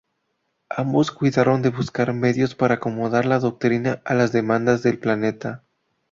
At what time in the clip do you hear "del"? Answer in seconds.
4.81-4.97